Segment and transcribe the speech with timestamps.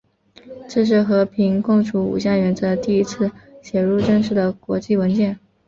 [0.67, 3.29] 这是和平共处五项原则第一次
[3.61, 5.37] 写入正式的国际文件。